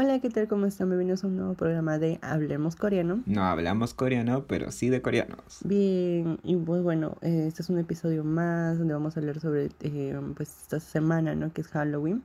Hola, 0.00 0.20
¿qué 0.20 0.30
tal? 0.30 0.46
¿Cómo 0.46 0.66
están? 0.66 0.90
Bienvenidos 0.90 1.24
a 1.24 1.26
un 1.26 1.38
nuevo 1.38 1.54
programa 1.54 1.98
de 1.98 2.20
Hablemos 2.22 2.76
Coreano. 2.76 3.20
No 3.26 3.42
hablamos 3.42 3.94
coreano, 3.94 4.44
pero 4.46 4.70
sí 4.70 4.90
de 4.90 5.02
coreanos. 5.02 5.58
Bien, 5.64 6.38
y 6.44 6.54
pues 6.54 6.84
bueno, 6.84 7.16
eh, 7.20 7.46
este 7.48 7.62
es 7.62 7.68
un 7.68 7.80
episodio 7.80 8.22
más 8.22 8.78
donde 8.78 8.94
vamos 8.94 9.16
a 9.16 9.20
hablar 9.20 9.40
sobre 9.40 9.70
eh, 9.80 10.20
pues 10.36 10.50
esta 10.62 10.78
semana, 10.78 11.34
¿no? 11.34 11.52
Que 11.52 11.62
es 11.62 11.66
Halloween. 11.66 12.22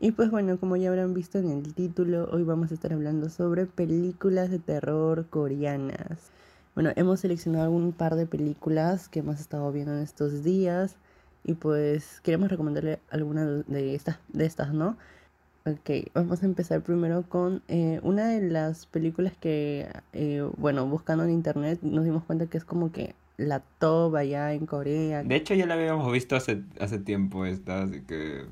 Y 0.00 0.12
pues 0.12 0.30
bueno, 0.30 0.58
como 0.58 0.76
ya 0.76 0.88
habrán 0.88 1.12
visto 1.12 1.36
en 1.36 1.50
el 1.50 1.74
título, 1.74 2.30
hoy 2.32 2.44
vamos 2.44 2.70
a 2.70 2.74
estar 2.74 2.94
hablando 2.94 3.28
sobre 3.28 3.66
películas 3.66 4.50
de 4.50 4.58
terror 4.58 5.26
coreanas. 5.28 6.30
Bueno, 6.74 6.92
hemos 6.96 7.20
seleccionado 7.20 7.72
un 7.72 7.92
par 7.92 8.14
de 8.14 8.24
películas 8.24 9.10
que 9.10 9.18
hemos 9.18 9.38
estado 9.38 9.70
viendo 9.70 9.92
en 9.92 10.02
estos 10.02 10.42
días 10.42 10.96
y 11.44 11.52
pues 11.52 12.22
queremos 12.22 12.48
recomendarle 12.48 13.00
alguna 13.10 13.44
de 13.44 13.94
estas, 13.94 14.18
de 14.32 14.46
estas, 14.46 14.72
¿no? 14.72 14.96
Ok, 15.66 16.12
vamos 16.14 16.44
a 16.44 16.46
empezar 16.46 16.80
primero 16.82 17.24
con 17.28 17.60
eh, 17.66 17.98
una 18.04 18.28
de 18.28 18.40
las 18.48 18.86
películas 18.86 19.32
que, 19.36 19.88
eh, 20.12 20.48
bueno, 20.56 20.86
buscando 20.86 21.24
en 21.24 21.30
internet 21.30 21.80
nos 21.82 22.04
dimos 22.04 22.22
cuenta 22.22 22.46
que 22.46 22.56
es 22.56 22.64
como 22.64 22.92
que 22.92 23.16
la 23.36 23.58
top 23.80 24.14
allá 24.14 24.52
en 24.52 24.64
Corea. 24.66 25.24
De 25.24 25.34
hecho 25.34 25.54
ya 25.54 25.66
la 25.66 25.74
habíamos 25.74 26.12
visto 26.12 26.36
hace, 26.36 26.62
hace 26.78 27.00
tiempo 27.00 27.46
esta, 27.46 27.82
así 27.82 28.02
que 28.02 28.44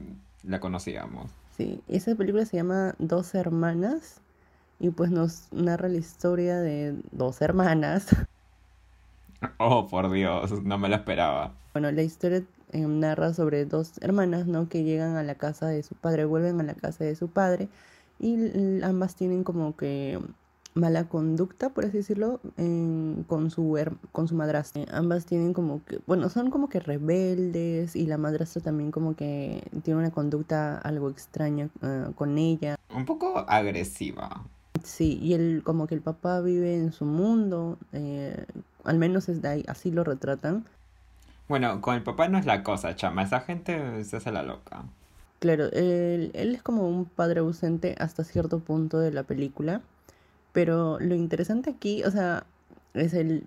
la 0.43 0.59
conocíamos. 0.59 1.31
Sí, 1.57 1.81
esa 1.87 2.17
película 2.17 2.45
se 2.47 2.57
llama 2.57 2.97
Dos 2.99 3.37
Hermanas 3.37 4.21
y 4.81 4.91
pues 4.91 5.13
nos 5.13 5.53
narra 5.53 5.89
la 5.89 5.99
historia 5.99 6.59
de 6.59 6.97
dos 7.13 7.41
hermanas. 7.43 8.09
Oh, 9.59 9.87
por 9.89 10.11
Dios, 10.11 10.63
no 10.63 10.79
me 10.79 10.89
la 10.89 10.97
esperaba. 10.97 11.53
Bueno, 11.75 11.91
la 11.91 12.03
historia 12.03 12.43
eh, 12.75 12.87
narra 12.87 13.33
sobre 13.33 13.65
dos 13.65 13.93
hermanas, 14.01 14.47
¿no? 14.47 14.69
Que 14.69 14.83
llegan 14.83 15.17
a 15.17 15.23
la 15.23 15.37
casa 15.37 15.69
de 15.69 15.83
su 15.83 15.95
padre, 15.95 16.25
vuelven 16.25 16.61
a 16.61 16.65
la 16.65 16.75
casa 16.75 17.05
de 17.05 17.15
su 17.15 17.29
padre 17.29 17.69
y 18.19 18.37
ambas 18.83 19.15
tienen 19.15 19.45
como 19.45 19.77
que 19.77 20.19
mala 20.75 21.05
conducta, 21.09 21.71
por 21.71 21.85
así 21.85 21.99
decirlo, 21.99 22.41
con, 23.29 23.51
su 23.51 23.79
con 24.11 24.27
su 24.27 24.35
madrastra. 24.35 24.85
ambas 24.91 25.25
tienen 25.25 25.53
como 25.53 25.85
que, 25.85 26.01
bueno, 26.07 26.29
son 26.29 26.51
como 26.51 26.69
que 26.69 26.81
rebeldes 26.81 27.95
y 27.95 28.07
la 28.07 28.19
madrastra 28.19 28.61
también 28.61 28.91
como 28.91 29.15
que 29.15 29.63
tiene 29.85 30.01
una 30.01 30.11
conducta 30.11 30.79
algo 30.79 31.11
extraña 31.11 31.69
ah, 31.81 32.11
con 32.17 32.39
ella. 32.39 32.77
Un 32.93 33.05
poco 33.05 33.39
agresiva. 33.49 34.45
Sí, 34.83 35.19
y 35.23 35.35
él 35.35 35.63
como 35.65 35.87
que 35.87 35.95
el 35.95 36.03
papá 36.03 36.41
vive 36.41 36.77
en 36.77 36.93
su 36.93 37.05
mundo, 37.05 37.79
eh, 37.93 38.45
al 38.83 38.99
menos 38.99 39.29
es 39.29 39.41
de 39.41 39.49
ahí, 39.49 39.65
así 39.69 39.93
lo 39.93 40.03
retratan. 40.03 40.65
Bueno, 41.49 41.81
con 41.81 41.95
el 41.95 42.03
papá 42.03 42.29
no 42.29 42.39
es 42.39 42.47
la 42.47 42.63
cosa, 42.63 42.97
chama. 42.97 43.23
Esa 43.23 43.41
gente 43.41 44.03
se 44.05 44.17
hace 44.17 44.33
la 44.33 44.43
loca. 44.43 44.85
Claro, 45.41 45.67
él, 45.73 46.31
es 46.33 46.63
como 46.63 46.89
un 46.89 47.05
padre 47.05 47.41
ausente 47.41 47.97
hasta 47.99 48.25
cierto 48.25 48.61
punto 48.61 48.99
de 48.99 49.13
la 49.13 49.25
película. 49.25 49.83
Pero 50.53 50.99
lo 51.01 51.15
interesante 51.15 51.71
aquí, 51.71 52.03
o 52.05 52.11
sea, 52.11 52.47
es 52.95 53.13
el, 53.13 53.47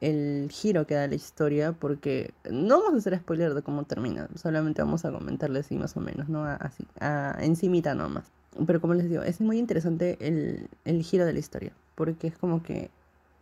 el 0.00 0.48
giro 0.50 0.86
que 0.86 0.94
da 0.94 1.06
la 1.06 1.14
historia, 1.14 1.72
porque 1.72 2.32
no 2.50 2.80
vamos 2.80 2.94
a 2.94 2.96
hacer 2.98 3.18
spoiler 3.18 3.54
de 3.54 3.62
cómo 3.62 3.84
termina, 3.84 4.28
solamente 4.34 4.82
vamos 4.82 5.04
a 5.04 5.12
comentarle 5.12 5.60
así 5.60 5.76
más 5.76 5.96
o 5.96 6.00
menos, 6.00 6.28
¿no? 6.28 6.44
Así, 6.44 6.84
a, 6.98 7.36
encimita 7.40 7.94
nomás. 7.94 8.24
Pero 8.66 8.80
como 8.80 8.94
les 8.94 9.08
digo, 9.10 9.22
es 9.22 9.40
muy 9.40 9.58
interesante 9.58 10.16
el, 10.20 10.68
el 10.86 11.02
giro 11.02 11.26
de 11.26 11.34
la 11.34 11.38
historia, 11.38 11.72
porque 11.94 12.28
es 12.28 12.38
como 12.38 12.62
que 12.62 12.90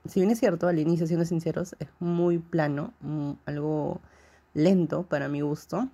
si 0.07 0.21
bien 0.21 0.31
es 0.31 0.39
cierto, 0.39 0.69
al 0.69 0.79
inicio, 0.79 1.07
siendo 1.07 1.25
sinceros, 1.25 1.77
es 1.79 1.89
muy 1.99 2.39
plano, 2.39 2.93
mm, 3.01 3.33
algo 3.47 4.01
lento 4.53 5.05
para 5.05 5.29
mi 5.29 5.41
gusto, 5.41 5.89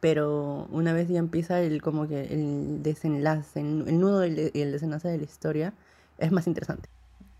pero 0.00 0.66
una 0.70 0.92
vez 0.92 1.08
ya 1.08 1.18
empieza 1.18 1.60
el 1.60 1.80
como 1.82 2.08
que 2.08 2.24
el 2.24 2.82
desenlace, 2.82 3.60
el, 3.60 3.98
nudo 3.98 4.26
y 4.26 4.50
el, 4.54 4.72
desenlace 4.72 5.08
de 5.08 5.18
la 5.18 5.24
historia, 5.24 5.72
es 6.18 6.32
más 6.32 6.46
interesante. 6.46 6.88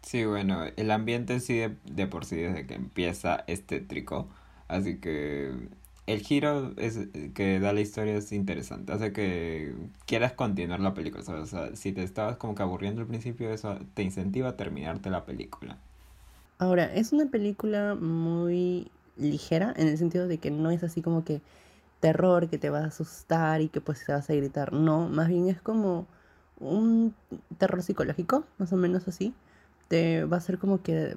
Sí, 0.02 0.24
bueno, 0.24 0.64
el 0.76 0.90
ambiente 0.90 1.40
sí 1.40 1.60
de, 1.84 2.06
por 2.06 2.24
sí 2.24 2.36
desde 2.36 2.66
que 2.66 2.74
empieza 2.74 3.44
este 3.46 3.80
trico, 3.80 4.28
así 4.68 4.98
que 4.98 5.52
el 6.06 6.20
giro 6.20 6.72
es, 6.76 6.98
que 7.34 7.60
da 7.60 7.72
la 7.72 7.80
historia 7.80 8.16
es 8.16 8.32
interesante, 8.32 8.92
hace 8.92 9.12
que 9.12 9.74
quieras 10.06 10.32
continuar 10.32 10.80
la 10.80 10.94
película, 10.94 11.24
O 11.40 11.46
sea, 11.46 11.74
si 11.76 11.92
te 11.92 12.02
estabas 12.02 12.36
como 12.36 12.54
que 12.54 12.62
aburriendo 12.62 13.00
al 13.00 13.06
principio, 13.06 13.50
eso 13.50 13.78
te 13.94 14.02
incentiva 14.02 14.50
a 14.50 14.56
terminarte 14.56 15.10
la 15.10 15.24
película. 15.24 15.78
Ahora, 16.58 16.92
es 16.94 17.12
una 17.12 17.26
película 17.26 17.94
muy 17.94 18.90
ligera 19.16 19.72
en 19.76 19.88
el 19.88 19.98
sentido 19.98 20.28
de 20.28 20.38
que 20.38 20.50
no 20.50 20.70
es 20.70 20.82
así 20.82 21.02
como 21.02 21.24
que 21.24 21.40
terror 22.00 22.48
que 22.48 22.58
te 22.58 22.70
va 22.70 22.80
a 22.80 22.86
asustar 22.86 23.60
y 23.62 23.68
que 23.68 23.80
pues 23.80 24.04
te 24.04 24.12
vas 24.12 24.28
a 24.30 24.34
gritar, 24.34 24.72
no, 24.72 25.08
más 25.08 25.28
bien 25.28 25.48
es 25.48 25.60
como 25.60 26.06
un 26.60 27.14
terror 27.58 27.82
psicológico, 27.82 28.44
más 28.58 28.72
o 28.72 28.76
menos 28.76 29.08
así. 29.08 29.34
Te 29.88 30.24
va 30.24 30.36
a 30.36 30.40
hacer 30.40 30.58
como 30.58 30.82
que 30.82 31.16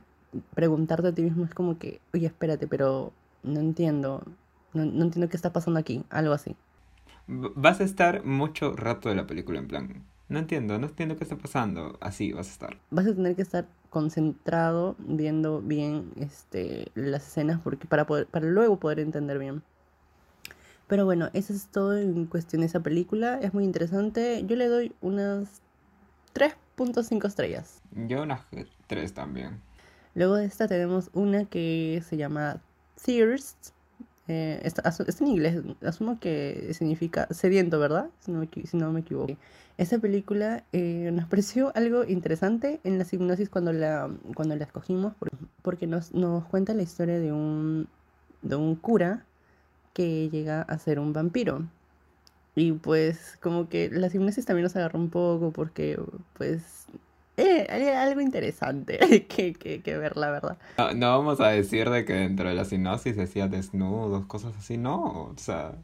preguntarte 0.56 1.10
a 1.10 1.14
ti 1.14 1.24
mismo, 1.24 1.46
es 1.46 1.54
como 1.54 1.78
que, 1.80 2.02
oye, 2.14 2.28
espérate, 2.28 2.68
pero 2.68 3.14
no 3.44 3.60
entiendo, 3.60 4.24
no, 4.74 4.84
entiendo 4.84 5.30
qué 5.30 5.38
está 5.38 5.54
pasando 5.54 5.80
aquí, 5.80 6.04
algo 6.10 6.34
así. 6.34 6.56
Vas 7.28 7.82
a 7.82 7.84
estar 7.84 8.24
mucho 8.24 8.76
rato 8.76 9.10
de 9.10 9.16
la 9.16 9.28
película 9.28 9.60
en 9.60 9.68
plan, 9.68 10.04
no 10.30 10.40
entiendo, 10.40 10.78
no 10.78 10.88
entiendo 10.88 11.16
qué 11.16 11.24
está 11.24 11.38
pasando, 11.38 11.98
así 12.02 12.34
vas 12.34 12.48
a 12.48 12.52
estar. 12.52 12.78
Vas 12.92 13.08
a 13.08 13.16
tener 13.16 13.36
que 13.36 13.42
estar 13.42 13.68
concentrado 13.90 14.96
viendo 15.00 15.62
bien 15.62 16.12
este 16.18 16.92
las 16.96 17.26
escenas 17.28 17.62
porque 17.64 17.88
para 17.88 18.06
poder 18.06 18.28
para 18.28 18.46
luego 18.46 18.80
poder 18.80 19.00
entender 19.00 19.40
bien. 19.40 19.64
Pero 20.88 21.06
bueno, 21.06 21.30
eso 21.34 21.54
es 21.54 21.68
todo 21.68 21.98
en 21.98 22.26
cuestión 22.26 22.62
de 22.62 22.68
esa 22.68 22.82
película, 22.82 23.40
es 23.42 23.54
muy 23.54 23.66
interesante. 23.66 24.44
Yo 24.46 24.56
le 24.56 24.68
doy 24.68 24.94
unas 25.02 25.62
3.5 26.34 27.26
estrellas. 27.26 27.82
Yo 28.08 28.24
unas 28.24 28.42
3 28.88 29.14
también. 29.14 29.62
Luego 30.16 30.36
de 30.36 30.46
esta 30.46 30.68
tenemos 30.68 31.10
una 31.14 31.46
que 31.46 32.02
se 32.08 32.18
llama 32.18 32.62
Thirst 33.04 33.72
eh, 34.28 34.60
está, 34.64 34.94
en 35.20 35.28
inglés, 35.28 35.62
asumo 35.82 36.20
que 36.20 36.74
significa 36.74 37.28
sediento, 37.32 37.80
¿verdad? 37.80 38.10
Si 38.20 38.32
no 38.32 38.40
me, 38.40 38.50
si 38.52 38.78
equivoco. 39.00 39.38
Esa 39.78 40.00
película 40.00 40.64
eh, 40.74 41.12
nos 41.14 41.28
pareció 41.28 41.72
algo 41.76 42.04
interesante 42.04 42.82
en 42.84 42.98
la 42.98 43.06
hipnosis 43.10 43.50
cuando 43.50 43.72
la, 43.72 44.10
cuando 44.36 44.56
la 44.56 44.66
escogimos, 44.66 45.14
porque 45.62 45.88
nos, 45.88 46.14
nos 46.14 46.46
cuenta 46.46 46.74
la 46.74 46.84
historia 46.84 47.20
de 47.20 47.32
un, 47.32 47.88
de 48.42 48.56
un 48.56 48.76
cura 48.76 49.26
que 49.94 50.30
llega 50.30 50.62
a 50.64 50.78
ser 50.78 51.00
un 51.00 51.14
vampiro. 51.14 51.66
Y 52.56 52.74
pues 52.74 53.38
como 53.42 53.70
que 53.70 53.90
la 53.90 54.08
hipnosis 54.08 54.46
también 54.46 54.64
nos 54.64 54.76
agarró 54.76 55.00
un 55.00 55.10
poco 55.10 55.52
porque 55.52 56.00
pues 56.34 56.88
eh, 57.38 57.96
algo 57.96 58.20
interesante 58.20 58.98
que, 59.30 59.54
que, 59.54 59.98
ver, 59.98 60.18
la 60.18 60.32
verdad. 60.32 60.58
No, 60.96 61.18
vamos 61.18 61.40
a 61.40 61.50
decir 61.50 61.90
de 61.90 62.04
que 62.04 62.14
dentro 62.14 62.50
de 62.50 62.56
la 62.56 62.66
sinopsis 62.66 63.16
decía 63.16 63.48
desnudos, 63.48 64.26
cosas 64.26 64.56
así, 64.58 64.78
no, 64.78 65.26
o 65.26 65.34
sea... 65.38 65.76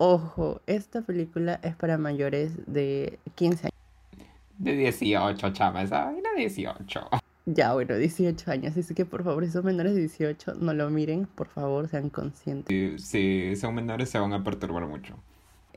Ojo, 0.00 0.60
esta 0.68 1.02
película 1.02 1.58
es 1.64 1.74
para 1.74 1.98
mayores 1.98 2.52
de 2.66 3.18
15 3.34 3.66
años. 3.66 4.28
De 4.58 4.72
18, 4.76 5.50
chama, 5.50 5.82
esa 5.82 6.04
vaina 6.04 6.30
18. 6.36 7.08
Ya, 7.46 7.72
bueno, 7.72 7.96
18 7.96 8.50
años, 8.50 8.76
así 8.76 8.94
que 8.94 9.04
por 9.04 9.24
favor, 9.24 9.44
si 9.44 9.50
son 9.50 9.64
menores 9.64 9.94
de 9.94 10.00
18, 10.00 10.54
no 10.60 10.72
lo 10.74 10.90
miren, 10.90 11.26
por 11.26 11.48
favor, 11.48 11.88
sean 11.88 12.10
conscientes. 12.10 13.02
Si, 13.02 13.50
si 13.50 13.56
son 13.56 13.74
menores 13.74 14.10
se 14.10 14.18
van 14.18 14.32
a 14.32 14.44
perturbar 14.44 14.86
mucho. 14.86 15.16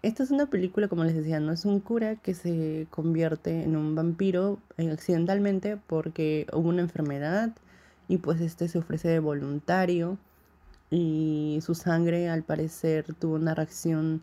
Esta 0.03 0.23
es 0.23 0.31
una 0.31 0.47
película, 0.47 0.88
como 0.88 1.03
les 1.03 1.16
decía, 1.16 1.39
no 1.39 1.51
es 1.51 1.63
un 1.63 1.79
cura 1.79 2.16
que 2.16 2.34
se 2.34 2.88
convierte 2.89 3.63
en 3.63 3.75
un 3.75 3.94
vampiro 3.94 4.57
accidentalmente 4.78 5.78
porque 5.78 6.47
hubo 6.53 6.69
una 6.69 6.81
enfermedad 6.81 7.51
y 8.07 8.17
pues 8.17 8.41
este 8.41 8.67
se 8.67 8.79
ofrece 8.79 9.09
de 9.09 9.19
voluntario 9.19 10.17
y 10.90 11.59
su 11.61 11.75
sangre 11.75 12.29
al 12.29 12.44
parecer 12.44 13.13
tuvo 13.13 13.35
una 13.35 13.53
reacción 13.53 14.22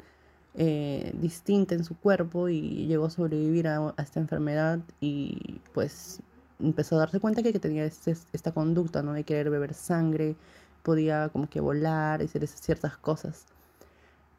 eh, 0.54 1.12
distinta 1.20 1.76
en 1.76 1.84
su 1.84 1.96
cuerpo 1.96 2.48
y 2.48 2.86
llegó 2.88 3.06
a 3.06 3.10
sobrevivir 3.10 3.68
a, 3.68 3.94
esta 3.98 4.18
enfermedad 4.18 4.80
y 5.00 5.60
pues 5.74 6.20
empezó 6.58 6.96
a 6.96 7.00
darse 7.00 7.20
cuenta 7.20 7.42
que, 7.44 7.52
tenía 7.60 7.84
este, 7.84 8.16
esta 8.32 8.50
conducta, 8.52 9.02
¿no? 9.02 9.12
De 9.12 9.22
querer 9.22 9.48
beber 9.50 9.74
sangre, 9.74 10.34
podía 10.82 11.28
como 11.28 11.48
que 11.48 11.60
volar 11.60 12.20
y 12.20 12.24
hacer 12.24 12.46
ciertas 12.48 12.96
cosas. 12.96 13.46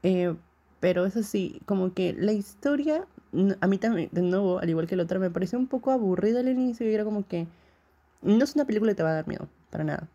Eh, 0.03 0.35
pero 0.79 1.05
eso 1.05 1.23
sí, 1.23 1.61
como 1.65 1.93
que 1.93 2.13
la 2.13 2.31
historia, 2.31 3.05
a 3.61 3.67
mí 3.67 3.77
también, 3.77 4.09
de 4.11 4.21
nuevo, 4.21 4.59
al 4.59 4.69
igual 4.69 4.87
que 4.87 4.95
la 4.95 5.03
otra, 5.03 5.19
me 5.19 5.29
pareció 5.29 5.59
un 5.59 5.67
poco 5.67 5.91
aburrida 5.91 6.39
al 6.39 6.49
inicio 6.49 6.89
y 6.89 6.93
era 6.93 7.03
como 7.03 7.27
que 7.27 7.47
no 8.21 8.43
es 8.43 8.55
una 8.55 8.65
película 8.65 8.91
que 8.91 8.95
te 8.95 9.03
va 9.03 9.11
a 9.11 9.15
dar 9.15 9.27
miedo, 9.27 9.47
para 9.69 9.83
nada. 9.83 10.07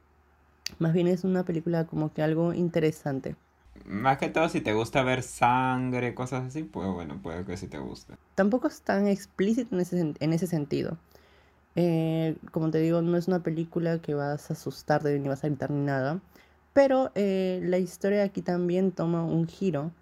Más 0.78 0.92
bien 0.92 1.06
es 1.06 1.24
una 1.24 1.44
película 1.44 1.84
como 1.84 2.12
que 2.12 2.22
algo 2.22 2.54
interesante. 2.54 3.36
Más 3.84 4.18
que 4.18 4.28
todo, 4.28 4.48
si 4.48 4.60
te 4.60 4.72
gusta 4.72 5.02
ver 5.02 5.22
sangre, 5.22 6.14
cosas 6.14 6.46
así, 6.46 6.62
pues 6.62 6.88
bueno, 6.88 7.20
puede 7.22 7.44
que 7.44 7.56
sí 7.56 7.66
te 7.66 7.78
guste. 7.78 8.14
Tampoco 8.34 8.68
es 8.68 8.80
tan 8.80 9.06
explícito 9.06 9.74
en 9.74 9.80
ese, 9.80 10.14
en 10.18 10.32
ese 10.32 10.46
sentido. 10.46 10.96
Eh, 11.76 12.36
como 12.52 12.70
te 12.70 12.78
digo, 12.78 13.02
no 13.02 13.16
es 13.16 13.28
una 13.28 13.42
película 13.42 13.98
que 13.98 14.14
vas 14.14 14.50
a 14.50 14.54
asustarte 14.54 15.18
ni 15.18 15.28
vas 15.28 15.44
a 15.44 15.48
gritar 15.48 15.70
ni 15.70 15.84
nada. 15.84 16.20
Pero 16.72 17.10
eh, 17.14 17.60
la 17.64 17.78
historia 17.78 18.24
aquí 18.24 18.42
también 18.42 18.90
toma 18.92 19.24
un 19.24 19.46
giro 19.46 19.92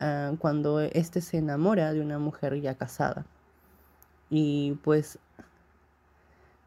Ah, 0.00 0.32
cuando 0.38 0.80
éste 0.80 1.20
se 1.20 1.38
enamora 1.38 1.92
de 1.92 2.00
una 2.00 2.18
mujer 2.18 2.60
ya 2.60 2.74
casada. 2.74 3.26
y 4.30 4.72
pues 4.84 5.18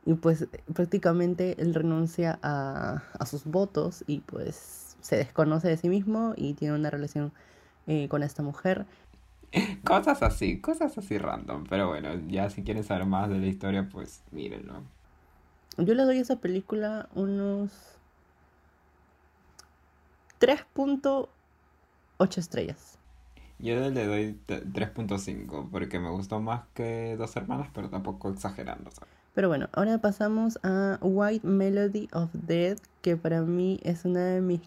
y 0.06 0.14
pues 0.16 0.48
prácticamente 0.74 1.56
él 1.62 1.74
renuncia 1.74 2.38
a, 2.44 3.04
a, 3.18 3.26
sus 3.26 3.46
votos 3.46 4.04
y 4.06 4.20
pues 4.20 4.98
se 5.02 5.16
desconoce 5.16 5.70
de 5.70 5.78
sí 5.78 5.88
mismo 5.90 6.34
y 6.36 6.54
tiene 6.56 6.76
una 6.76 6.90
relación 6.90 7.32
eh, 7.88 8.08
con 8.10 8.22
esta 8.24 8.44
mujer. 8.44 8.86
Cosas 9.86 10.22
así, 10.24 10.60
cosas 10.60 10.98
así 10.98 11.18
random, 11.18 11.66
pero 11.70 11.88
bueno, 11.88 12.10
ya 12.28 12.50
si 12.50 12.64
quieren 12.64 12.84
saber 12.84 13.06
más 13.06 13.30
de 13.30 13.38
la 13.40 13.46
historia, 13.46 13.88
pues 13.92 14.24
mírenlo. 14.32 14.82
Yo 15.78 15.94
le 15.94 16.04
doy 16.04 16.18
a 16.18 16.22
esa 16.22 16.38
película 16.38 17.08
unos 17.16 17.72
3.8 20.40 22.38
estrellas. 22.38 22.98
Yo 23.60 23.90
le 23.90 24.06
doy 24.06 24.40
3.5 24.48 25.70
porque 25.72 26.00
me 26.00 26.10
gustó 26.10 26.42
más 26.42 26.64
que 26.74 27.16
Dos 27.18 27.36
Hermanas, 27.36 27.70
pero 27.74 27.90
tampoco 27.90 28.30
exagerando. 28.30 28.92
Pero 29.34 29.48
bueno, 29.48 29.70
ahora 29.74 29.98
pasamos 30.00 30.60
a 30.64 31.00
White 31.02 31.48
Melody 31.48 32.08
of 32.14 32.30
Death, 32.34 32.80
que 33.02 33.18
para 33.18 33.42
mí 33.42 33.80
es 33.84 34.06
una 34.06 34.26
de 34.26 34.42
mis, 34.42 34.62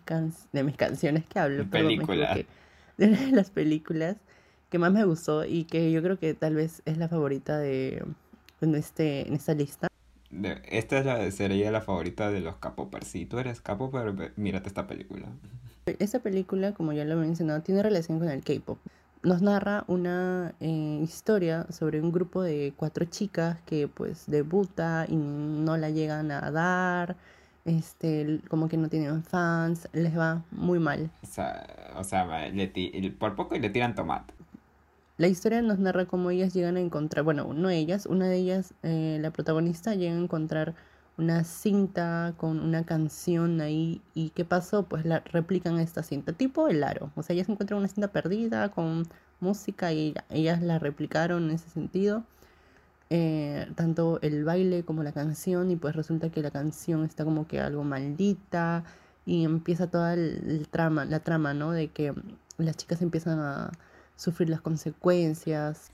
de 0.52 0.62
mis 0.64 0.76
canciones 0.76 1.24
que 1.26 1.38
hablo. 1.38 1.64
Película. 1.70 2.34
de 2.96 3.06
una 3.06 3.20
de 3.26 3.32
las 3.32 3.50
películas 3.50 4.16
que 4.70 4.78
más 4.78 4.92
me 4.92 5.04
gustó 5.04 5.44
y 5.44 5.64
que 5.64 5.92
yo 5.92 6.02
creo 6.02 6.18
que 6.18 6.34
tal 6.34 6.54
vez 6.54 6.82
es 6.84 6.98
la 6.98 7.08
favorita 7.08 7.58
de 7.58 8.04
en, 8.60 8.74
este, 8.74 9.26
en 9.28 9.34
esta 9.34 9.54
lista. 9.54 9.88
esta 10.64 10.98
es 10.98 11.06
la, 11.06 11.30
sería 11.30 11.70
la 11.70 11.80
favorita 11.80 12.30
de 12.30 12.40
los 12.40 12.56
capopers. 12.56 13.06
Si 13.06 13.26
tú 13.26 13.38
eres 13.38 13.60
capoper, 13.60 14.32
mírate 14.36 14.68
esta 14.68 14.86
película. 14.86 15.28
Esta 15.86 16.18
película, 16.18 16.72
como 16.72 16.92
ya 16.92 17.04
lo 17.04 17.12
he 17.12 17.16
mencionado, 17.16 17.62
tiene 17.62 17.82
relación 17.82 18.18
con 18.18 18.28
el 18.28 18.42
K-pop 18.42 18.78
nos 19.26 19.42
narra 19.42 19.84
una 19.88 20.54
eh, 20.60 21.00
historia 21.02 21.66
sobre 21.70 22.00
un 22.00 22.12
grupo 22.12 22.42
de 22.42 22.72
cuatro 22.76 23.04
chicas 23.06 23.58
que 23.66 23.88
pues 23.88 24.24
debuta 24.28 25.04
y 25.08 25.16
no 25.16 25.76
la 25.76 25.90
llegan 25.90 26.30
a 26.30 26.50
dar, 26.52 27.16
este, 27.64 28.40
como 28.48 28.68
que 28.68 28.76
no 28.76 28.88
tienen 28.88 29.24
fans, 29.24 29.88
les 29.92 30.16
va 30.16 30.44
muy 30.52 30.78
mal. 30.78 31.10
O 31.22 31.26
sea, 31.26 31.66
o 31.96 32.04
sea 32.04 32.28
por 33.18 33.34
poco 33.34 33.56
y 33.56 33.58
le 33.58 33.70
tiran 33.70 33.96
tomate. 33.96 34.32
La 35.18 35.26
historia 35.28 35.60
nos 35.60 35.78
narra 35.78 36.04
cómo 36.04 36.30
ellas 36.30 36.54
llegan 36.54 36.76
a 36.76 36.80
encontrar, 36.80 37.24
bueno, 37.24 37.52
no 37.52 37.70
ellas, 37.70 38.06
una 38.06 38.28
de 38.28 38.36
ellas, 38.36 38.74
eh, 38.82 39.18
la 39.20 39.30
protagonista, 39.30 39.94
llega 39.94 40.14
a 40.14 40.18
encontrar 40.18 40.74
una 41.18 41.44
cinta 41.44 42.34
con 42.36 42.60
una 42.60 42.84
canción 42.84 43.60
ahí. 43.60 44.02
¿Y 44.14 44.30
qué 44.30 44.44
pasó? 44.44 44.84
Pues 44.84 45.04
la 45.04 45.20
replican 45.20 45.78
esta 45.78 46.02
cinta, 46.02 46.32
tipo 46.32 46.68
el 46.68 46.84
aro. 46.84 47.10
O 47.16 47.22
sea, 47.22 47.34
ellas 47.34 47.48
encuentran 47.48 47.78
una 47.78 47.88
cinta 47.88 48.08
perdida 48.08 48.70
con 48.70 49.04
música 49.40 49.92
y 49.92 50.14
ellas 50.30 50.62
la 50.62 50.78
replicaron 50.78 51.44
en 51.44 51.50
ese 51.52 51.70
sentido. 51.70 52.24
Eh, 53.08 53.70
tanto 53.76 54.18
el 54.22 54.44
baile 54.44 54.82
como 54.84 55.04
la 55.04 55.12
canción 55.12 55.70
y 55.70 55.76
pues 55.76 55.94
resulta 55.94 56.30
que 56.30 56.42
la 56.42 56.50
canción 56.50 57.04
está 57.04 57.24
como 57.24 57.46
que 57.46 57.60
algo 57.60 57.84
maldita 57.84 58.82
y 59.24 59.44
empieza 59.44 59.88
toda 59.88 60.14
el, 60.14 60.66
trama, 60.70 61.04
la 61.04 61.20
trama, 61.20 61.54
¿no? 61.54 61.70
De 61.72 61.88
que 61.88 62.14
las 62.58 62.76
chicas 62.76 63.02
empiezan 63.02 63.38
a 63.40 63.70
sufrir 64.16 64.50
las 64.50 64.60
consecuencias 64.60 65.90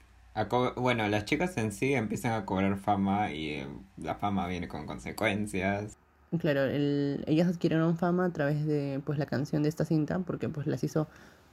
bueno, 0.77 1.09
las 1.09 1.25
chicas 1.25 1.57
en 1.59 1.73
sí 1.73 1.95
empiezan 1.95 2.33
a 2.33 2.47
cobrar 2.47 2.77
fama 2.79 3.33
y 3.33 3.51
eh, 3.51 3.67
la 3.99 4.15
fama 4.15 4.47
viene 4.47 4.69
con 4.69 4.87
consecuencias. 4.87 5.97
Claro, 6.39 6.65
el, 6.65 7.25
ellas 7.27 7.49
adquirieron 7.49 7.99
fama 7.99 8.25
a 8.25 8.31
través 8.31 8.65
de 8.65 9.03
pues 9.05 9.19
la 9.19 9.27
canción 9.27 9.63
de 9.63 9.69
esta 9.69 9.85
cinta 9.85 10.19
porque 10.21 10.49
pues 10.49 10.67
las 10.67 10.83
hizo 10.83 11.07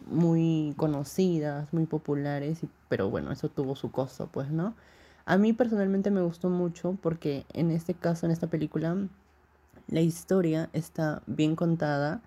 muy 0.07 0.73
conocidas, 0.77 1.71
muy 1.73 1.85
populares, 1.85 2.63
y, 2.63 2.69
pero 2.87 3.09
bueno, 3.09 3.31
eso 3.31 3.49
tuvo 3.49 3.75
su 3.75 3.91
costo, 3.91 4.29
pues, 4.31 4.49
¿no? 4.49 4.75
A 5.25 5.37
mí 5.37 5.53
personalmente 5.53 6.11
me 6.11 6.21
gustó 6.21 6.49
mucho 6.49 6.97
porque 7.01 7.45
en 7.53 7.71
este 7.71 7.93
caso, 7.93 8.25
en 8.25 8.31
esta 8.31 8.47
película, 8.47 8.95
la 9.87 10.01
historia 10.01 10.69
está 10.73 11.21
bien 11.27 11.55
contada 11.55 12.21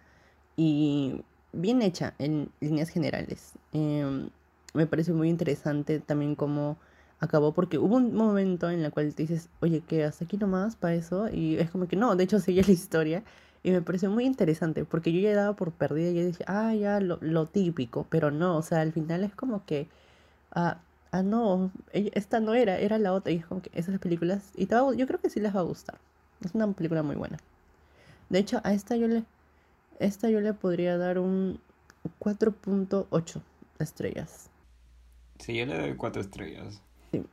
y 0.56 1.24
bien 1.52 1.82
hecha 1.82 2.14
en 2.18 2.50
líneas 2.60 2.90
generales. 2.90 3.54
Eh, 3.72 4.28
me 4.74 4.86
parece 4.86 5.12
muy 5.12 5.28
interesante 5.28 6.00
también 6.00 6.34
cómo 6.34 6.78
acabó, 7.20 7.52
porque 7.52 7.78
hubo 7.78 7.96
un 7.96 8.14
momento 8.14 8.68
en 8.70 8.80
el 8.84 8.90
cual 8.90 9.14
te 9.14 9.22
dices, 9.22 9.48
oye, 9.60 9.82
¿qué 9.86 10.04
hasta 10.04 10.24
aquí 10.24 10.36
nomás 10.36 10.76
para 10.76 10.94
eso? 10.94 11.28
Y 11.28 11.56
es 11.56 11.70
como 11.70 11.86
que 11.86 11.96
no, 11.96 12.16
de 12.16 12.24
hecho 12.24 12.40
sigue 12.40 12.62
la 12.62 12.72
historia. 12.72 13.22
Y 13.64 13.70
me 13.70 13.80
pareció 13.80 14.10
muy 14.10 14.24
interesante, 14.24 14.84
porque 14.84 15.12
yo 15.12 15.20
ya 15.20 15.34
daba 15.36 15.54
por 15.54 15.70
perdida 15.72 16.10
y 16.10 16.14
yo 16.16 16.26
dije, 16.26 16.44
ah, 16.48 16.74
ya 16.74 17.00
lo, 17.00 17.18
lo 17.20 17.46
típico, 17.46 18.06
pero 18.10 18.32
no, 18.32 18.56
o 18.56 18.62
sea, 18.62 18.80
al 18.80 18.92
final 18.92 19.22
es 19.22 19.34
como 19.36 19.64
que, 19.64 19.88
ah, 20.52 20.78
ah 21.12 21.22
no, 21.22 21.70
esta 21.92 22.40
no 22.40 22.54
era, 22.54 22.78
era 22.78 22.98
la 22.98 23.12
otra. 23.12 23.32
Y 23.32 23.36
es 23.36 23.46
como 23.46 23.62
que 23.62 23.70
esas 23.72 23.98
películas, 24.00 24.50
y 24.56 24.66
te 24.66 24.74
yo 24.74 25.06
creo 25.06 25.20
que 25.20 25.30
sí 25.30 25.38
les 25.40 25.54
va 25.54 25.60
a 25.60 25.64
gustar. 25.64 25.98
Es 26.44 26.54
una 26.54 26.70
película 26.72 27.04
muy 27.04 27.14
buena. 27.14 27.38
De 28.30 28.40
hecho, 28.40 28.60
a 28.64 28.72
esta 28.72 28.96
yo 28.96 29.06
le, 29.06 29.24
esta 30.00 30.28
yo 30.28 30.40
le 30.40 30.54
podría 30.54 30.98
dar 30.98 31.18
un 31.20 31.60
4.8 32.18 33.40
estrellas. 33.78 34.51
Sí, 35.42 35.56
yo 35.56 35.66
le 35.66 35.76
doy 35.76 35.94
cuatro 35.96 36.22
estrellas. 36.22 36.80
Sí. 37.10 37.24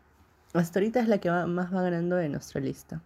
Hasta 0.53 0.79
ahorita 0.79 0.99
es 0.99 1.07
la 1.07 1.19
que 1.19 1.29
más 1.29 1.71
va 1.71 1.83
ganando 1.83 2.15
de 2.15 2.27
nuestra 2.27 2.59
lista. 2.59 3.03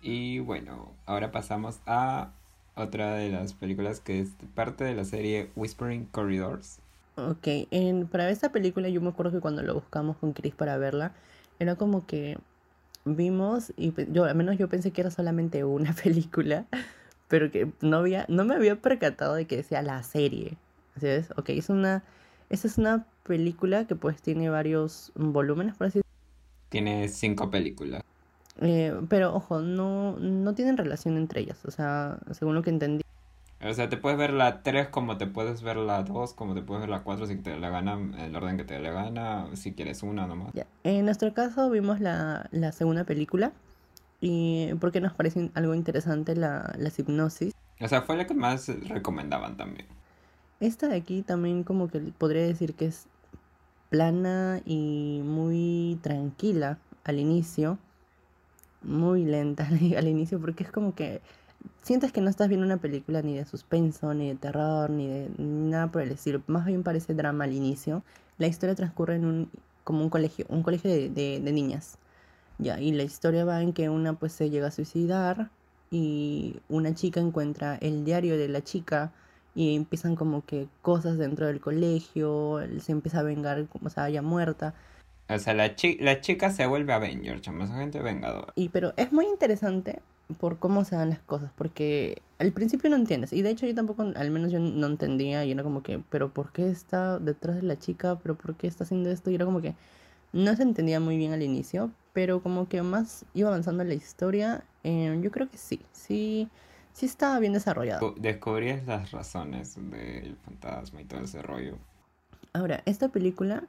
Y 0.00 0.38
bueno, 0.38 0.92
ahora 1.04 1.32
pasamos 1.32 1.80
a 1.84 2.30
otra 2.76 3.14
de 3.14 3.30
las 3.30 3.54
películas 3.54 3.98
que 3.98 4.20
es 4.20 4.30
parte 4.54 4.84
de 4.84 4.94
la 4.94 5.04
serie 5.04 5.50
Whispering 5.56 6.04
Corridors. 6.06 6.78
Ok, 7.16 7.66
en, 7.72 8.06
para 8.06 8.30
esta 8.30 8.52
película 8.52 8.88
yo 8.88 9.00
me 9.00 9.08
acuerdo 9.08 9.32
que 9.32 9.40
cuando 9.40 9.64
lo 9.64 9.74
buscamos 9.74 10.16
con 10.18 10.32
Chris 10.32 10.54
para 10.54 10.78
verla, 10.78 11.12
era 11.58 11.74
como 11.74 12.06
que 12.06 12.38
vimos 13.04 13.72
y 13.76 13.92
yo 14.12 14.26
al 14.26 14.36
menos 14.36 14.58
yo 14.58 14.68
pensé 14.68 14.92
que 14.92 15.00
era 15.00 15.10
solamente 15.10 15.64
una 15.64 15.92
película, 16.04 16.66
pero 17.26 17.50
que 17.50 17.72
no 17.80 17.96
había 17.96 18.26
no 18.28 18.44
me 18.44 18.54
había 18.54 18.76
percatado 18.76 19.34
de 19.34 19.46
que 19.46 19.56
decía 19.56 19.82
la 19.82 20.00
serie. 20.04 20.56
¿Sabes? 21.00 21.32
Ok, 21.36 21.48
es 21.50 21.68
una 21.68 22.04
esta 22.50 22.68
es 22.68 22.78
una 22.78 23.06
película 23.22 23.86
que 23.86 23.94
pues 23.96 24.20
tiene 24.20 24.50
varios 24.50 25.12
volúmenes, 25.14 25.74
por 25.76 25.86
así 25.86 26.00
decirlo. 26.00 26.10
Tiene 26.68 27.08
cinco 27.08 27.50
películas. 27.50 28.02
Eh, 28.60 28.94
pero 29.08 29.34
ojo, 29.34 29.60
no, 29.60 30.18
no 30.18 30.54
tienen 30.54 30.76
relación 30.76 31.16
entre 31.16 31.40
ellas, 31.40 31.64
o 31.64 31.70
sea, 31.70 32.18
según 32.32 32.54
lo 32.54 32.62
que 32.62 32.70
entendí. 32.70 33.04
O 33.62 33.72
sea, 33.74 33.88
te 33.88 33.96
puedes 33.96 34.18
ver 34.18 34.32
la 34.32 34.62
3 34.62 34.88
como 34.88 35.18
te 35.18 35.26
puedes 35.26 35.62
ver 35.62 35.76
la 35.76 36.02
2, 36.02 36.32
como 36.32 36.54
te 36.54 36.62
puedes 36.62 36.80
ver 36.80 36.90
la 36.90 37.02
4 37.02 37.26
si 37.26 37.36
te 37.36 37.58
la 37.58 37.68
gana, 37.68 37.98
el 38.18 38.34
orden 38.34 38.56
que 38.56 38.64
te 38.64 38.78
la 38.78 38.90
gana, 38.90 39.46
si 39.54 39.72
quieres 39.72 40.02
una 40.02 40.26
nomás. 40.26 40.52
Ya. 40.54 40.66
En 40.82 41.04
nuestro 41.04 41.34
caso 41.34 41.68
vimos 41.70 42.00
la, 42.00 42.48
la 42.52 42.72
segunda 42.72 43.04
película 43.04 43.52
y 44.20 44.72
porque 44.80 45.00
nos 45.00 45.12
parece 45.12 45.50
algo 45.54 45.74
interesante 45.74 46.34
la, 46.34 46.74
la 46.78 46.90
hipnosis. 46.96 47.54
O 47.80 47.88
sea, 47.88 48.02
fue 48.02 48.16
la 48.16 48.26
que 48.26 48.34
más 48.34 48.68
recomendaban 48.88 49.56
también. 49.56 49.86
Esta 50.60 50.88
de 50.88 50.96
aquí 50.96 51.22
también 51.22 51.64
como 51.64 51.88
que 51.88 52.00
podría 52.00 52.42
decir 52.42 52.74
que 52.74 52.86
es 52.86 53.06
plana 53.88 54.60
y 54.64 55.22
muy 55.24 55.98
tranquila 56.02 56.78
al 57.04 57.18
inicio. 57.18 57.78
Muy 58.82 59.24
lenta 59.24 59.66
al 59.96 60.08
inicio 60.08 60.40
porque 60.40 60.64
es 60.64 60.70
como 60.70 60.94
que 60.94 61.20
sientes 61.82 62.12
que 62.12 62.20
no 62.20 62.30
estás 62.30 62.48
viendo 62.48 62.66
una 62.66 62.76
película 62.78 63.22
ni 63.22 63.36
de 63.36 63.44
suspenso, 63.44 64.14
ni 64.14 64.28
de 64.28 64.34
terror, 64.36 64.90
ni 64.90 65.08
de 65.08 65.30
nada 65.38 65.88
por 65.90 66.02
el 66.02 66.12
estilo. 66.12 66.42
Más 66.46 66.66
bien 66.66 66.82
parece 66.82 67.14
drama 67.14 67.44
al 67.44 67.52
inicio. 67.52 68.02
La 68.38 68.46
historia 68.46 68.74
transcurre 68.74 69.16
en 69.16 69.24
un, 69.24 69.50
como 69.84 70.02
un 70.02 70.10
colegio, 70.10 70.46
un 70.48 70.62
colegio 70.62 70.90
de, 70.90 71.08
de, 71.08 71.52
niñas. 71.52 71.98
Ya, 72.58 72.80
y 72.80 72.92
la 72.92 73.02
historia 73.02 73.44
va 73.44 73.62
en 73.62 73.72
que 73.72 73.88
una 73.88 74.14
pues 74.14 74.32
se 74.32 74.50
llega 74.50 74.68
a 74.68 74.70
suicidar 74.70 75.50
y 75.90 76.60
una 76.68 76.94
chica 76.94 77.20
encuentra 77.20 77.76
el 77.76 78.04
diario 78.04 78.36
de 78.36 78.48
la 78.48 78.62
chica 78.62 79.12
y 79.54 79.74
empiezan 79.74 80.16
como 80.16 80.44
que 80.44 80.68
cosas 80.82 81.18
dentro 81.18 81.46
del 81.46 81.60
colegio, 81.60 82.60
se 82.80 82.92
empieza 82.92 83.20
a 83.20 83.22
vengar 83.22 83.66
como 83.66 83.90
se 83.90 84.00
haya 84.00 84.22
muerta. 84.22 84.74
O 85.28 85.38
sea, 85.38 85.54
la, 85.54 85.74
la 86.00 86.20
chica 86.20 86.50
se 86.50 86.66
vuelve 86.66 86.92
Avenger, 86.92 87.40
chamo, 87.40 87.66
gente 87.68 88.00
vengadora. 88.00 88.52
Y 88.56 88.68
pero 88.68 88.92
es 88.96 89.12
muy 89.12 89.26
interesante 89.26 90.00
por 90.38 90.58
cómo 90.58 90.84
se 90.84 90.96
dan 90.96 91.10
las 91.10 91.20
cosas, 91.20 91.50
porque 91.56 92.22
al 92.38 92.52
principio 92.52 92.90
no 92.90 92.96
entiendes, 92.96 93.32
y 93.32 93.42
de 93.42 93.50
hecho 93.50 93.66
yo 93.66 93.74
tampoco, 93.74 94.02
al 94.02 94.30
menos 94.30 94.52
yo 94.52 94.58
no 94.58 94.86
entendía, 94.86 95.44
y 95.44 95.52
era 95.52 95.62
como 95.62 95.82
que, 95.82 96.00
pero 96.08 96.32
¿por 96.32 96.52
qué 96.52 96.70
está 96.70 97.18
detrás 97.18 97.56
de 97.56 97.62
la 97.62 97.78
chica? 97.78 98.18
¿Pero 98.22 98.36
por 98.36 98.54
qué 98.56 98.66
está 98.66 98.84
haciendo 98.84 99.10
esto? 99.10 99.30
Y 99.30 99.34
era 99.34 99.44
como 99.44 99.60
que 99.60 99.74
no 100.32 100.54
se 100.54 100.62
entendía 100.62 101.00
muy 101.00 101.16
bien 101.16 101.32
al 101.32 101.42
inicio, 101.42 101.90
pero 102.12 102.42
como 102.42 102.68
que 102.68 102.82
más 102.82 103.24
iba 103.34 103.48
avanzando 103.48 103.84
la 103.84 103.94
historia, 103.94 104.64
eh, 104.84 105.18
yo 105.22 105.30
creo 105.30 105.50
que 105.50 105.58
sí, 105.58 105.80
sí 105.92 106.48
sí 106.92 107.06
estaba 107.06 107.38
bien 107.38 107.52
desarrollado. 107.52 108.14
Descubrías 108.18 108.86
las 108.86 109.10
razones 109.10 109.76
del 109.76 110.36
fantasma 110.36 111.00
y 111.00 111.04
todo 111.04 111.20
ese 111.20 111.42
rollo. 111.42 111.76
Ahora, 112.52 112.82
esta 112.86 113.08
película, 113.08 113.64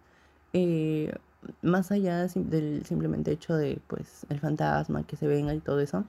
eh, 0.54 1.14
más 1.62 1.92
allá 1.92 2.28
del 2.28 2.86
simplemente 2.86 3.32
hecho 3.32 3.56
de, 3.56 3.80
pues, 3.88 4.26
el 4.30 4.40
fantasma 4.40 5.04
que 5.04 5.16
se 5.16 5.28
venga 5.28 5.54
y 5.54 5.60
todo 5.60 5.80
eso, 5.80 6.06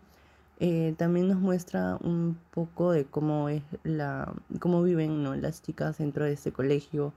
eh, 0.60 0.94
también 0.96 1.28
nos 1.28 1.38
muestra 1.38 1.98
un 2.02 2.38
poco 2.52 2.92
de 2.92 3.04
cómo 3.04 3.48
es 3.48 3.62
la, 3.82 4.32
cómo 4.60 4.82
viven 4.82 5.22
¿no? 5.22 5.34
las 5.34 5.60
chicas 5.62 5.98
dentro 5.98 6.24
de 6.24 6.32
este 6.32 6.52
colegio 6.52 7.12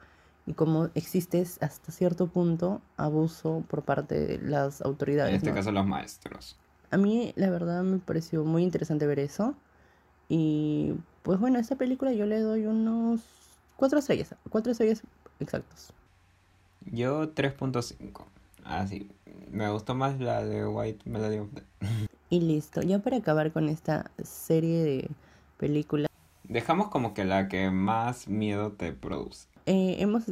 y 0.47 0.53
cómo 0.53 0.89
existe 0.95 1.41
hasta 1.61 1.91
cierto 1.91 2.27
punto 2.27 2.81
abuso 2.97 3.63
por 3.69 3.83
parte 3.83 4.15
de 4.15 4.37
las 4.39 4.81
autoridades. 4.81 5.29
En 5.29 5.35
este 5.37 5.49
¿no? 5.49 5.55
caso 5.55 5.71
los 5.71 5.85
maestros. 5.85 6.57
A 6.91 6.97
mí 6.97 7.33
la 7.35 7.49
verdad 7.49 7.83
me 7.83 7.99
pareció 7.99 8.43
muy 8.45 8.63
interesante 8.63 9.05
ver 9.05 9.19
eso. 9.19 9.55
Y 10.29 10.93
pues 11.23 11.39
bueno, 11.39 11.57
a 11.57 11.61
esta 11.61 11.75
película 11.75 12.11
yo 12.13 12.25
le 12.25 12.39
doy 12.39 12.65
unos 12.65 13.21
cuatro 13.75 13.99
estrellas, 13.99 14.35
cuatro 14.49 14.71
estrellas 14.71 15.01
exactos. 15.39 15.91
Yo 16.91 17.33
3.5. 17.33 18.23
Así. 18.63 19.09
Me 19.51 19.69
gustó 19.69 19.95
más 19.95 20.19
la 20.19 20.43
de 20.43 20.67
White 20.67 21.09
Melody 21.09 21.37
of 21.39 21.49
Death. 21.53 22.09
Y 22.29 22.41
listo, 22.41 22.81
ya 22.81 22.99
para 22.99 23.17
acabar 23.17 23.51
con 23.51 23.69
esta 23.69 24.11
serie 24.23 24.83
de 24.83 25.09
películas, 25.57 26.09
Dejamos 26.47 26.89
como 26.89 27.13
que 27.15 27.25
la 27.25 27.47
que 27.47 27.71
más 27.71 28.27
miedo 28.27 28.71
te 28.71 28.93
produce. 28.93 29.47
eh, 29.65 29.95
hemos 29.99 30.23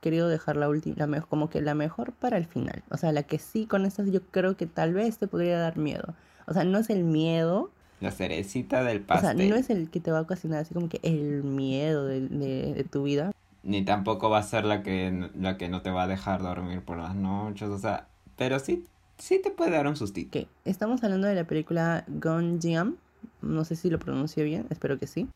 querido 0.00 0.28
dejar 0.28 0.56
la 0.56 0.68
última, 0.68 1.06
la 1.06 1.20
como 1.20 1.48
que 1.48 1.60
la 1.60 1.74
mejor 1.74 2.12
para 2.12 2.38
el 2.38 2.46
final. 2.46 2.82
O 2.90 2.96
sea, 2.96 3.12
la 3.12 3.22
que 3.22 3.38
sí 3.38 3.66
con 3.66 3.84
estas 3.86 4.10
yo 4.10 4.20
creo 4.30 4.56
que 4.56 4.66
tal 4.66 4.94
vez 4.94 5.18
te 5.18 5.28
podría 5.28 5.58
dar 5.58 5.76
miedo. 5.76 6.14
O 6.46 6.54
sea, 6.54 6.64
no 6.64 6.78
es 6.78 6.90
el 6.90 7.04
miedo, 7.04 7.70
La 8.00 8.10
cerecita 8.10 8.82
del 8.82 8.98
o 8.98 9.06
sea, 9.06 9.06
pastel. 9.20 9.48
no 9.50 9.56
es 9.56 9.68
el 9.70 9.90
que 9.90 10.00
te 10.00 10.10
va 10.10 10.18
a 10.18 10.22
ocasionar 10.22 10.60
así 10.60 10.72
como 10.74 10.88
que 10.88 11.00
el 11.02 11.42
miedo 11.44 12.06
de, 12.06 12.20
de- 12.28 12.74
de 12.74 12.84
tu 12.84 13.02
vida. 13.02 13.30
Ni 13.62 13.84
tampoco 13.84 14.30
va 14.30 14.38
a 14.38 14.42
ser 14.42 14.64
la 14.64 14.82
que, 14.82 15.28
la 15.38 15.58
que 15.58 15.68
no 15.68 15.82
te 15.82 15.90
va 15.90 16.04
a 16.04 16.06
dejar 16.06 16.40
dormir 16.42 16.80
por 16.80 16.96
las 16.96 17.14
noches. 17.14 17.68
O 17.68 17.78
sea, 17.78 18.06
pero 18.36 18.58
sí, 18.58 18.86
sí 19.18 19.38
te 19.42 19.50
puede 19.50 19.72
dar 19.72 19.86
un 19.86 19.96
sustito. 19.96 20.30
Que 20.30 20.46
estamos 20.64 21.04
hablando 21.04 21.26
de 21.26 21.34
la 21.34 21.44
película 21.44 22.04
Gone 22.08 22.58
Jam. 22.62 22.96
No 23.42 23.64
sé 23.66 23.76
si 23.76 23.90
lo 23.90 23.98
pronuncio 23.98 24.42
bien, 24.44 24.66
espero 24.70 24.98
que 24.98 25.06
sí. 25.06 25.28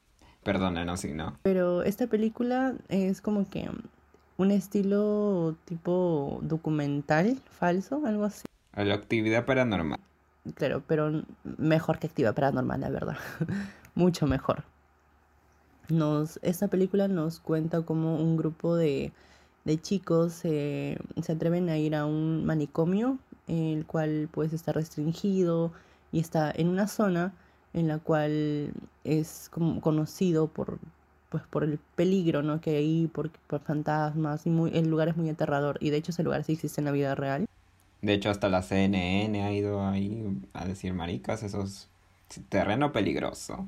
Perdónenos 0.43 1.01
si 1.01 1.13
no. 1.13 1.37
Pero 1.43 1.83
esta 1.83 2.07
película 2.07 2.75
es 2.89 3.21
como 3.21 3.47
que 3.49 3.69
un 4.39 4.51
estilo 4.51 5.55
tipo 5.67 6.39
documental 6.43 7.37
falso, 7.59 8.03
algo 8.07 8.25
así. 8.25 8.45
A 8.73 8.85
la 8.85 8.95
actividad 8.95 9.45
paranormal. 9.45 10.01
Claro, 10.55 10.83
pero 10.87 11.23
mejor 11.59 11.99
que 11.99 12.07
Activa 12.07 12.33
Paranormal, 12.33 12.81
la 12.81 12.91
verdad. 12.91 13.17
Mucho 13.95 14.27
mejor. 14.27 14.65
Nos, 15.89 16.39
esta 16.43 16.69
película 16.69 17.09
nos 17.09 17.41
cuenta 17.41 17.83
cómo 17.83 18.17
un 18.17 18.37
grupo 18.37 18.77
de, 18.77 19.13
de 19.65 19.81
chicos 19.81 20.33
se 20.33 20.99
se 21.23 21.33
atreven 21.33 21.69
a 21.69 21.79
ir 21.79 21.95
a 21.95 22.07
un 22.07 22.45
manicomio, 22.47 23.19
el 23.49 23.87
cual 23.87 24.29
pues 24.33 24.53
está 24.53 24.73
restringido 24.73 25.73
y 26.13 26.21
está 26.21 26.51
en 26.55 26.69
una 26.69 26.89
zona 26.89 27.33
en 27.75 27.89
la 27.89 27.99
cual 27.99 28.73
es 29.05 29.49
como 29.51 29.81
conocido 29.81 30.47
por 30.49 30.79
pues 31.35 31.43
por 31.49 31.65
el 31.65 31.81
peligro 31.97 32.43
¿no? 32.43 32.61
que 32.61 32.77
hay 32.77 33.09
por, 33.09 33.29
por 33.49 33.61
fantasmas, 33.61 34.47
y 34.47 34.51
muy, 34.51 34.71
el 34.73 34.89
lugar 34.89 35.09
es 35.09 35.17
muy 35.17 35.29
aterrador, 35.29 35.79
y 35.81 35.91
de 35.91 35.97
hecho 35.97 36.13
ese 36.13 36.23
lugar 36.23 36.45
sí 36.45 36.53
existe 36.53 36.81
en 36.81 36.85
la 36.85 36.93
vida 36.93 37.17
real. 37.17 37.47
De 38.05 38.13
hecho, 38.13 38.29
hasta 38.29 38.51
la 38.51 38.61
CNN 38.61 39.43
ha 39.43 39.51
ido 39.51 39.83
ahí 39.83 40.23
a 40.53 40.67
decir 40.67 40.93
maricas, 40.93 41.43
eso 41.43 41.63
es 41.63 41.89
terreno 42.51 42.93
peligroso. 42.93 43.67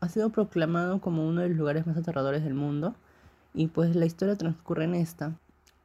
ha 0.00 0.08
sido 0.08 0.30
proclamado 0.30 1.00
como 1.00 1.24
uno 1.24 1.42
de 1.42 1.50
los 1.50 1.56
lugares 1.56 1.86
más 1.86 1.96
aterradores 1.96 2.42
del 2.42 2.54
mundo. 2.54 2.96
Y 3.54 3.68
pues 3.68 3.94
la 3.94 4.04
historia 4.04 4.34
transcurre 4.34 4.82
en 4.82 4.96
esta. 4.96 5.32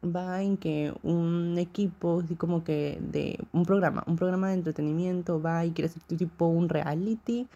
Va 0.04 0.42
en 0.42 0.58
que 0.58 0.92
un 1.04 1.60
equipo, 1.60 2.22
así 2.26 2.34
como 2.34 2.64
que 2.64 2.98
de 3.00 3.38
un 3.54 3.64
programa, 3.64 4.04
un 4.08 4.16
programa 4.16 4.48
de 4.48 4.56
entretenimiento, 4.56 5.40
va 5.40 5.64
y 5.64 5.70
quiere 5.70 5.90
hacer 5.90 6.02
tipo 6.18 6.48
un 6.48 6.68
reality, 6.68 7.48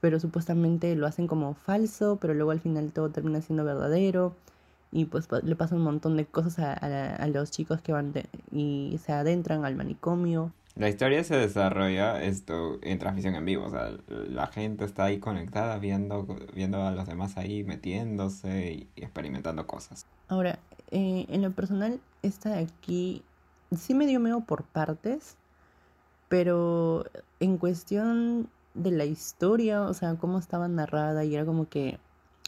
pero 0.00 0.18
supuestamente 0.20 0.96
lo 0.96 1.06
hacen 1.06 1.26
como 1.26 1.52
falso, 1.52 2.16
pero 2.18 2.32
luego 2.32 2.52
al 2.52 2.60
final 2.60 2.92
todo 2.92 3.10
termina 3.10 3.42
siendo 3.42 3.64
verdadero. 3.64 4.34
Y 4.92 5.04
pues 5.04 5.28
le 5.44 5.54
pasan 5.56 5.78
un 5.78 5.84
montón 5.84 6.16
de 6.16 6.26
cosas 6.26 6.58
a, 6.58 6.72
a- 6.72 7.16
a 7.16 7.26
los 7.28 7.50
chicos 7.50 7.80
que 7.80 7.92
van 7.92 8.12
de- 8.12 8.26
y 8.52 8.98
se 9.04 9.12
adentran 9.12 9.64
al 9.64 9.76
manicomio. 9.76 10.52
La 10.76 10.88
historia 10.88 11.22
se 11.24 11.36
desarrolla 11.36 12.22
esto 12.22 12.78
en 12.82 12.98
transmisión 12.98 13.34
en 13.34 13.44
vivo, 13.44 13.66
o 13.66 13.70
sea, 13.70 13.90
la 14.08 14.46
gente 14.46 14.84
está 14.84 15.04
ahí 15.04 15.18
conectada 15.18 15.78
viendo, 15.78 16.26
viendo 16.54 16.82
a 16.82 16.92
los 16.92 17.06
demás 17.06 17.36
ahí 17.36 17.64
metiéndose 17.64 18.72
y 18.72 18.88
experimentando 19.02 19.66
cosas. 19.66 20.06
Ahora, 20.28 20.58
eh, 20.92 21.26
en 21.28 21.42
lo 21.42 21.50
personal, 21.50 22.00
esta 22.22 22.50
de 22.50 22.60
aquí 22.60 23.22
sí 23.76 23.94
me 23.94 24.06
dio 24.06 24.20
miedo 24.20 24.40
por 24.42 24.62
partes, 24.62 25.36
pero 26.28 27.04
en 27.40 27.58
cuestión 27.58 28.48
de 28.74 28.92
la 28.92 29.04
historia, 29.04 29.82
o 29.82 29.94
sea, 29.94 30.14
cómo 30.14 30.38
estaba 30.38 30.68
narrada 30.68 31.24
y 31.24 31.34
era 31.34 31.44
como 31.44 31.68
que 31.68 31.98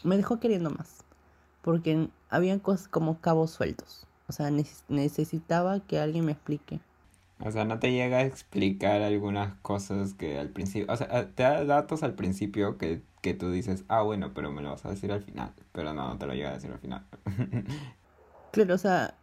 me 0.03 0.15
dejó 0.17 0.39
queriendo 0.39 0.69
más, 0.69 1.03
porque 1.63 2.09
había 2.29 2.59
cosas 2.59 2.87
como 2.89 3.19
cabos 3.21 3.51
sueltos, 3.51 4.07
o 4.29 4.33
sea, 4.33 4.49
neces- 4.51 4.83
necesitaba 4.89 5.79
que 5.81 5.99
alguien 5.99 6.25
me 6.25 6.33
explique. 6.33 6.81
O 7.39 7.51
sea, 7.51 7.65
no 7.65 7.79
te 7.79 7.91
llega 7.91 8.17
a 8.19 8.21
explicar 8.23 9.01
algunas 9.01 9.55
cosas 9.61 10.13
que 10.13 10.39
al 10.39 10.49
principio, 10.49 10.91
o 10.93 10.95
sea, 10.95 11.29
te 11.35 11.43
da 11.43 11.65
datos 11.65 12.01
al 12.03 12.15
principio 12.15 12.77
que, 12.77 13.03
que 13.21 13.33
tú 13.33 13.51
dices, 13.51 13.83
ah, 13.89 14.01
bueno, 14.01 14.33
pero 14.33 14.51
me 14.51 14.61
lo 14.61 14.69
vas 14.71 14.85
a 14.85 14.89
decir 14.91 15.11
al 15.11 15.21
final, 15.23 15.53
pero 15.73 15.93
no, 15.93 16.07
no 16.07 16.17
te 16.17 16.25
lo 16.25 16.33
llega 16.33 16.51
a 16.51 16.53
decir 16.53 16.71
al 16.71 16.79
final. 16.79 17.05
Claro, 18.51 18.75
o 18.75 18.77
sea, 18.77 19.15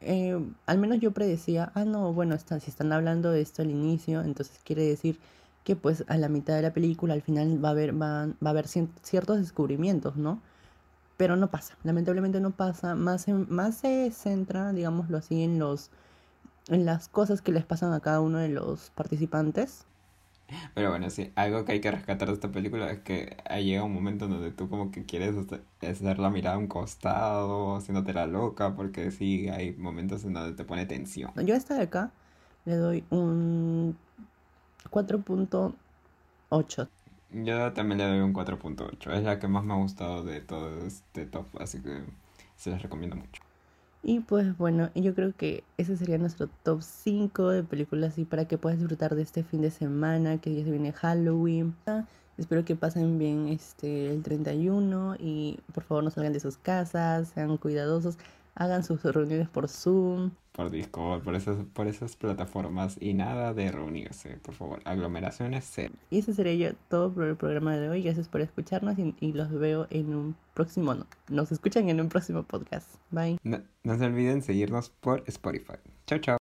eh, 0.00 0.38
al 0.66 0.78
menos 0.78 1.00
yo 1.00 1.12
predecía, 1.12 1.72
ah, 1.74 1.84
no, 1.84 2.12
bueno, 2.12 2.34
está, 2.34 2.60
si 2.60 2.70
están 2.70 2.92
hablando 2.92 3.30
de 3.32 3.40
esto 3.40 3.62
al 3.62 3.70
inicio, 3.70 4.22
entonces 4.22 4.60
quiere 4.64 4.84
decir 4.84 5.18
que 5.64 5.74
pues 5.76 6.04
a 6.08 6.16
la 6.18 6.28
mitad 6.28 6.54
de 6.54 6.62
la 6.62 6.72
película 6.72 7.14
al 7.14 7.22
final 7.22 7.62
va 7.64 7.70
a 7.70 7.72
haber, 7.72 8.00
va, 8.00 8.26
va 8.26 8.34
a 8.42 8.50
haber 8.50 8.68
ciertos 8.68 9.38
descubrimientos, 9.38 10.16
¿no? 10.16 10.40
Pero 11.16 11.36
no 11.36 11.50
pasa, 11.50 11.76
lamentablemente 11.84 12.40
no 12.40 12.52
pasa, 12.52 12.94
más, 12.94 13.28
en- 13.28 13.46
más 13.50 13.76
se 13.78 14.10
centra, 14.12 14.72
digámoslo 14.72 15.18
así, 15.18 15.42
en 15.42 15.58
los, 15.58 15.90
en 16.68 16.86
las 16.86 17.08
cosas 17.08 17.42
que 17.42 17.52
les 17.52 17.64
pasan 17.66 17.92
a 17.94 18.00
cada 18.00 18.20
uno 18.22 18.38
de 18.38 18.48
los 18.50 18.90
participantes. 18.92 19.86
Pero 20.74 20.90
bueno, 20.90 21.10
sí, 21.10 21.32
algo 21.34 21.64
que 21.64 21.72
hay 21.72 21.80
que 21.80 21.90
rescatar 21.90 22.28
de 22.28 22.34
esta 22.34 22.52
película 22.52 22.90
es 22.90 23.00
que 23.00 23.36
llega 23.60 23.82
un 23.84 23.92
momento 23.92 24.26
en 24.26 24.30
donde 24.32 24.52
tú 24.52 24.68
como 24.68 24.90
que 24.92 25.04
quieres 25.04 25.36
hacer, 25.36 25.64
hacer 25.80 26.18
la 26.20 26.30
mirada 26.30 26.56
a 26.56 26.58
un 26.58 26.68
costado, 26.68 27.76
haciéndote 27.76 28.12
la 28.12 28.26
loca, 28.26 28.74
porque 28.76 29.10
sí, 29.10 29.48
hay 29.48 29.72
momentos 29.74 30.24
en 30.24 30.34
donde 30.34 30.54
te 30.56 30.64
pone 30.64 30.86
tensión. 30.86 31.32
Yo 31.36 31.54
a 31.54 31.56
esta 31.56 31.74
de 31.74 31.82
acá 31.82 32.10
le 32.64 32.76
doy 32.76 33.04
un 33.10 33.96
4.8. 34.90 36.88
Yo 37.30 37.72
también 37.72 37.98
le 37.98 38.06
doy 38.06 38.20
un 38.20 38.32
4.8, 38.32 39.12
es 39.12 39.24
la 39.24 39.38
que 39.38 39.48
más 39.48 39.64
me 39.64 39.74
ha 39.74 39.76
gustado 39.76 40.22
de 40.22 40.40
todo 40.40 40.84
este 40.86 41.26
top, 41.26 41.46
así 41.58 41.80
que 41.80 42.04
se 42.56 42.70
las 42.70 42.82
recomiendo 42.82 43.16
mucho. 43.16 43.42
Y 44.02 44.20
pues 44.20 44.56
bueno, 44.56 44.90
yo 44.94 45.14
creo 45.14 45.34
que 45.36 45.64
ese 45.78 45.96
sería 45.96 46.16
nuestro 46.16 46.48
top 46.62 46.80
5 46.82 47.48
de 47.48 47.64
películas 47.64 48.18
y 48.18 48.24
para 48.24 48.44
que 48.44 48.56
puedas 48.56 48.78
disfrutar 48.78 49.16
de 49.16 49.22
este 49.22 49.42
fin 49.42 49.62
de 49.62 49.72
semana, 49.72 50.38
que 50.38 50.54
ya 50.54 50.62
se 50.64 50.70
viene 50.70 50.92
Halloween. 50.92 51.74
Espero 52.38 52.64
que 52.64 52.76
pasen 52.76 53.18
bien 53.18 53.48
este 53.48 54.12
el 54.12 54.22
31 54.22 55.16
y 55.18 55.58
por 55.74 55.82
favor 55.82 56.04
no 56.04 56.10
salgan 56.10 56.32
de 56.32 56.40
sus 56.40 56.56
casas, 56.56 57.28
sean 57.28 57.56
cuidadosos, 57.56 58.18
hagan 58.56 58.82
sus 58.82 59.02
reuniones 59.02 59.48
por 59.48 59.68
Zoom. 59.68 60.32
Por 60.52 60.70
Discord, 60.70 61.22
por 61.22 61.34
esas, 61.34 61.58
por 61.74 61.86
esas 61.86 62.16
plataformas 62.16 62.96
y 62.98 63.12
nada 63.12 63.52
de 63.52 63.70
reunirse, 63.70 64.38
por 64.42 64.54
favor, 64.54 64.80
aglomeraciones 64.84 65.68
cero. 65.70 65.94
Y 66.10 66.20
ese 66.20 66.32
sería 66.32 66.54
ya 66.70 66.76
todo 66.88 67.12
por 67.12 67.24
el 67.24 67.36
programa 67.36 67.76
de 67.76 67.90
hoy. 67.90 68.02
Gracias 68.02 68.28
por 68.28 68.40
escucharnos 68.40 68.98
y, 68.98 69.14
y 69.20 69.32
los 69.34 69.52
veo 69.52 69.86
en 69.90 70.14
un 70.14 70.36
próximo, 70.54 70.94
no, 70.94 71.06
nos 71.28 71.52
escuchan 71.52 71.90
en 71.90 72.00
un 72.00 72.08
próximo 72.08 72.42
podcast. 72.42 72.88
Bye. 73.10 73.38
No, 73.44 73.60
no 73.84 73.98
se 73.98 74.06
olviden 74.06 74.42
seguirnos 74.42 74.88
por 74.88 75.22
Spotify. 75.26 75.76
Chao, 76.06 76.18
chao. 76.18 76.34